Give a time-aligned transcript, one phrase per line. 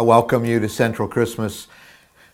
[0.00, 1.68] I welcome you to Central Christmas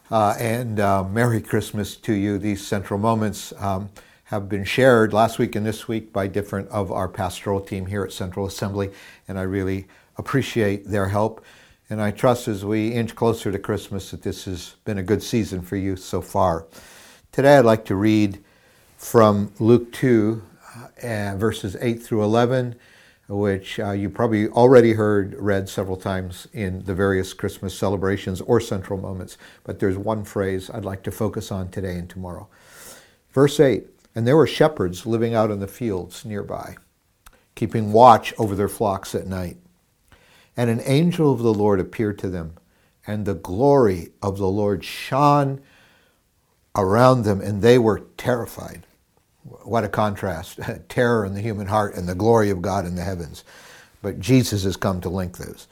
[0.08, 2.38] uh, and uh, Merry Christmas to you.
[2.38, 3.90] These central moments um,
[4.26, 8.04] have been shared last week and this week by different of our pastoral team here
[8.04, 8.92] at Central Assembly,
[9.26, 11.44] and I really appreciate their help.
[11.90, 15.20] And I trust as we inch closer to Christmas that this has been a good
[15.20, 16.66] season for you so far.
[17.32, 18.38] Today I'd like to read
[18.96, 20.40] from Luke 2,
[21.02, 22.76] uh, verses 8 through 11
[23.28, 28.60] which uh, you probably already heard read several times in the various Christmas celebrations or
[28.60, 29.36] central moments.
[29.64, 32.48] But there's one phrase I'd like to focus on today and tomorrow.
[33.30, 36.76] Verse 8 And there were shepherds living out in the fields nearby,
[37.56, 39.56] keeping watch over their flocks at night.
[40.56, 42.54] And an angel of the Lord appeared to them,
[43.06, 45.60] and the glory of the Lord shone
[46.76, 48.86] around them, and they were terrified.
[49.64, 50.60] What a contrast.
[50.88, 53.44] Terror in the human heart and the glory of God in the heavens.
[54.02, 55.68] But Jesus has come to link those.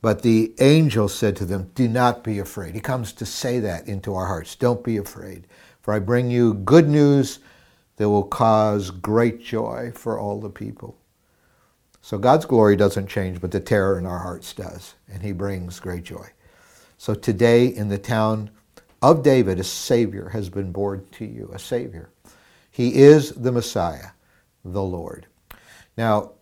[0.00, 2.74] But the angel said to them, Do not be afraid.
[2.74, 4.54] He comes to say that into our hearts.
[4.54, 5.46] Don't be afraid.
[5.80, 7.38] For I bring you good news
[7.96, 10.98] that will cause great joy for all the people.
[12.02, 14.94] So God's glory doesn't change, but the terror in our hearts does.
[15.10, 16.28] And he brings great joy.
[16.98, 18.50] So today in the town
[19.00, 22.10] of David, a Savior has been born to you, a Savior.
[22.74, 24.08] He is the Messiah,
[24.64, 25.28] the Lord.
[25.96, 26.32] Now,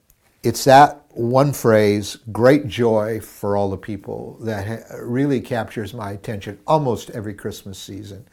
[0.43, 6.59] it's that one phrase, great joy for all the people, that really captures my attention
[6.67, 8.27] almost every Christmas season.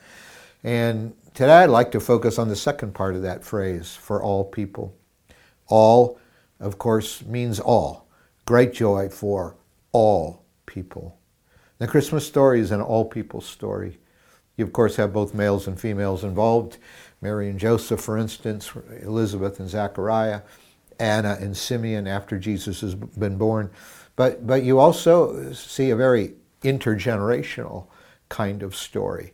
[0.64, 4.46] And today I'd like to focus on the second part of that phrase, for all
[4.46, 4.96] people.
[5.68, 6.18] All,
[6.62, 8.08] of course, means all.
[8.46, 9.58] Great joy for
[9.92, 11.20] all people.
[11.80, 14.00] The Christmas story is an all people story.
[14.60, 16.78] You, of course, have both males and females involved.
[17.22, 18.72] Mary and Joseph, for instance,
[19.02, 20.42] Elizabeth and Zachariah,
[21.00, 23.70] Anna and Simeon after Jesus has been born.
[24.18, 27.88] But, but you also see a very intergenerational
[28.28, 29.32] kind of story.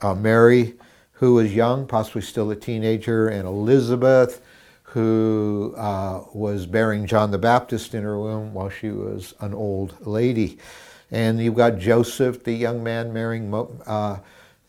[0.00, 0.74] Uh, Mary,
[1.12, 4.40] who was young, possibly still a teenager, and Elizabeth,
[4.84, 10.06] who uh, was bearing John the Baptist in her womb while she was an old
[10.06, 10.56] lady.
[11.10, 13.52] And you've got Joseph, the young man, marrying
[13.86, 14.20] uh,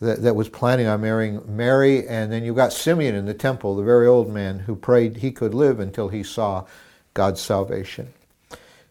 [0.03, 2.07] that, that was planning on marrying Mary.
[2.07, 5.31] And then you've got Simeon in the temple, the very old man who prayed he
[5.31, 6.65] could live until he saw
[7.13, 8.13] God's salvation.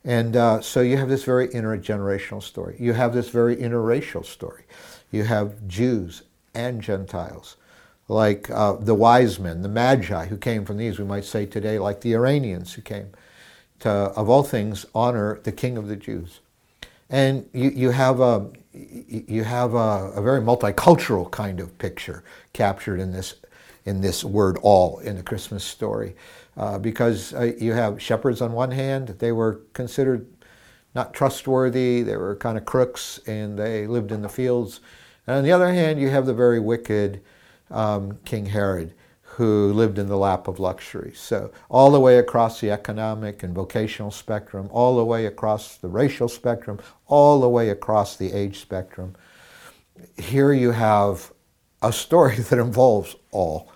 [0.04, 2.76] And uh, so you have this very intergenerational story.
[2.78, 4.64] You have this very interracial story.
[5.10, 6.22] You have Jews
[6.54, 7.56] and Gentiles,
[8.08, 11.78] like uh, the wise men, the magi who came from these, we might say today,
[11.78, 13.10] like the Iranians who came
[13.80, 16.40] to, of all things, honor the king of the Jews.
[17.12, 22.24] And you, you have a, you have a, a, very multicultural kind of picture
[22.54, 23.34] captured in this
[23.84, 26.16] in this word all in the Christmas story.
[26.56, 30.26] Uh, because uh, you have shepherds on one hand, they were considered
[30.94, 34.80] not trustworthy, they were kind of crooks, and they lived in the fields.
[35.26, 37.20] And on the other hand, you have the very wicked
[37.70, 38.94] um, King Herod,
[39.36, 41.12] who lived in the lap of luxury.
[41.14, 45.88] So, all the way across the economic and vocational spectrum, all the way across the
[45.88, 49.14] racial spectrum, all the way across the age spectrum,
[50.18, 51.32] here you have
[51.80, 53.72] a story that involves all.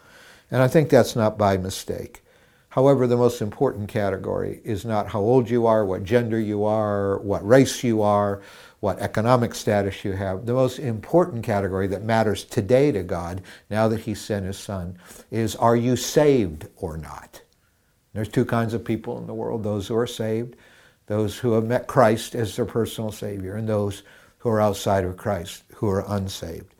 [0.50, 2.22] And I think that's not by mistake.
[2.68, 7.18] However, the most important category is not how old you are, what gender you are,
[7.20, 8.42] what race you are,
[8.86, 10.46] what economic status you have.
[10.46, 14.96] The most important category that matters today to God, now that He sent His Son,
[15.28, 17.42] is are you saved or not?
[18.12, 20.54] There's two kinds of people in the world those who are saved,
[21.08, 24.04] those who have met Christ as their personal Savior, and those
[24.38, 26.72] who are outside of Christ, who are unsaved.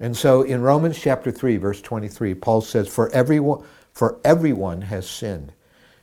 [0.00, 3.62] And so in Romans chapter 3, verse 23, Paul says, For everyone,
[3.92, 5.52] for everyone has sinned.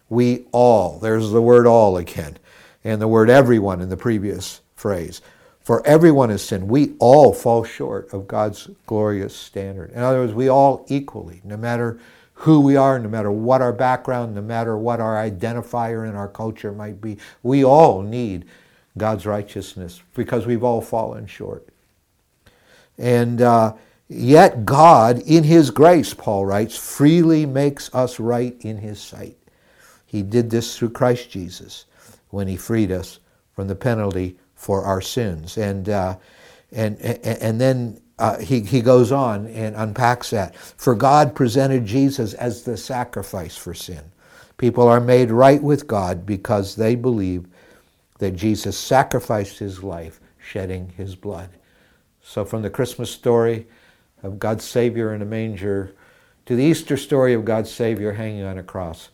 [0.08, 2.38] We all, there's the word all again,
[2.86, 5.24] and the word everyone in the previous phrase.
[5.62, 6.70] For everyone has sinned.
[6.70, 9.90] We all fall short of God's glorious standard.
[9.94, 11.98] In other words, we all equally, no matter
[12.36, 16.28] who we are, no matter what our background, no matter what our identifier in our
[16.28, 18.46] culture might be, we all need
[18.96, 21.68] God's righteousness because we've all fallen short.
[23.00, 23.74] And uh,
[24.08, 29.36] yet, God, in His grace, Paul writes, freely makes us right in His sight.
[30.06, 31.86] He did this through Christ Jesus
[32.30, 33.18] when He freed us
[33.56, 35.58] from the penalty for our sins.
[35.58, 36.18] And, uh,
[36.72, 40.56] and, and then uh, he, he goes on and unpacks that.
[40.56, 44.12] For God presented Jesus as the sacrifice for sin.
[44.58, 47.46] People are made right with God because they believe
[48.20, 51.50] that Jesus sacrificed his life, shedding his blood.
[52.24, 53.68] So, from the Christmas story
[54.24, 55.94] of God's Savior in a manger
[56.46, 59.10] to the Easter story of God's Savior hanging on a cross,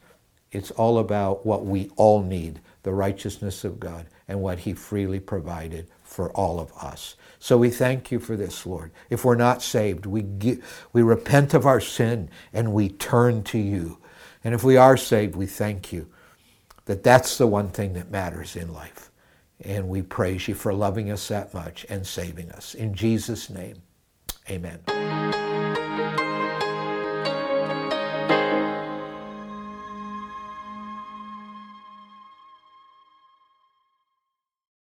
[0.51, 5.19] it's all about what we all need the righteousness of God and what he freely
[5.19, 7.15] provided for all of us.
[7.39, 8.91] So we thank you for this, Lord.
[9.09, 10.23] If we're not saved, we,
[10.93, 13.97] we repent of our sin and we turn to you.
[14.43, 16.07] And if we are saved, we thank you
[16.85, 19.09] that that's the one thing that matters in life.
[19.63, 22.73] And we praise you for loving us that much and saving us.
[22.73, 23.75] In Jesus' name,
[24.49, 24.79] amen.